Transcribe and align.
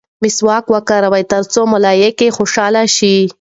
مسواک 0.23 0.65
وکاروه 0.75 1.21
ترڅو 1.33 1.61
ملایکې 1.73 2.27
خوشحاله 2.37 2.83
شي. 2.95 3.15